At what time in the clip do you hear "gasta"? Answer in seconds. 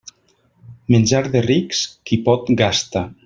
2.65-3.05